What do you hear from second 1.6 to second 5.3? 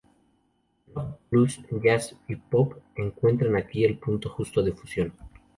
Jazz y Pop encuentran aquí el punto justo de fusión.